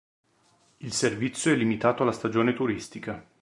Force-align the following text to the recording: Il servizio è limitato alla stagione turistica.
Il 0.79 0.93
servizio 0.93 1.53
è 1.53 1.55
limitato 1.55 2.01
alla 2.01 2.11
stagione 2.11 2.53
turistica. 2.53 3.23